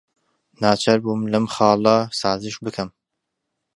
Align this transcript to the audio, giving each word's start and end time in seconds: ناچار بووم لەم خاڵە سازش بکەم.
ناچار 0.61 0.97
بووم 1.03 1.21
لەم 1.31 1.45
خاڵە 1.53 1.95
سازش 2.21 2.55
بکەم. 2.65 2.89